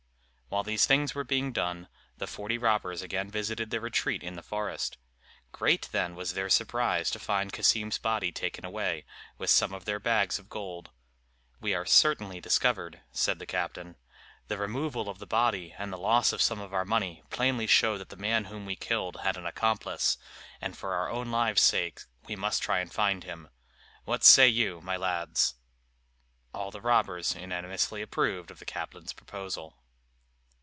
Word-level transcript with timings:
While 0.53 0.63
these 0.63 0.85
things 0.85 1.15
were 1.15 1.23
being 1.23 1.53
done, 1.53 1.87
the 2.17 2.27
forty 2.27 2.57
robbers 2.57 3.01
again 3.01 3.31
visited 3.31 3.69
their 3.71 3.79
retreat 3.79 4.21
in 4.21 4.35
the 4.35 4.43
forest. 4.43 4.97
Great, 5.53 5.87
then, 5.93 6.13
was 6.13 6.33
their 6.33 6.49
surprise 6.49 7.09
to 7.11 7.19
find 7.19 7.53
Cassim's 7.53 7.97
body 7.97 8.33
taken 8.33 8.65
away, 8.65 9.05
with 9.37 9.49
some 9.49 9.71
of 9.73 9.85
their 9.85 9.97
bags 9.97 10.39
of 10.39 10.49
gold. 10.49 10.89
"We 11.61 11.73
are 11.73 11.85
certainly 11.85 12.41
discovered," 12.41 12.99
said 13.13 13.39
the 13.39 13.45
captain. 13.45 13.95
"The 14.49 14.57
removal 14.57 15.07
of 15.07 15.19
the 15.19 15.25
body 15.25 15.73
and 15.77 15.93
the 15.93 15.97
loss 15.97 16.33
of 16.33 16.41
some 16.41 16.59
of 16.59 16.73
our 16.73 16.83
money 16.83 17.23
plainly 17.29 17.65
show 17.65 17.97
that 17.97 18.09
the 18.09 18.17
man 18.17 18.43
whom 18.43 18.65
we 18.65 18.75
killed 18.75 19.21
had 19.23 19.37
an 19.37 19.45
accomplice; 19.45 20.17
and 20.59 20.77
for 20.77 20.95
our 20.95 21.09
own 21.09 21.31
lives' 21.31 21.61
sake 21.61 22.01
we 22.27 22.35
must 22.35 22.61
try 22.61 22.79
and 22.79 22.91
find 22.91 23.23
him. 23.23 23.47
What 24.03 24.25
say 24.25 24.49
you, 24.49 24.81
my 24.81 24.97
lads?" 24.97 25.55
All 26.53 26.71
the 26.71 26.81
robbers 26.81 27.35
unanimously 27.37 28.01
approved 28.01 28.51
of 28.51 28.59
the 28.59 28.65
captain's 28.65 29.13
proposal. 29.13 29.77